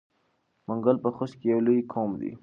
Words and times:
منګل 0.67 0.97
په 1.03 1.09
خوست 1.15 1.35
کې 1.39 1.45
یو 1.53 1.59
لوی 1.65 1.81
قوم 1.91 2.11
دی. 2.21 2.31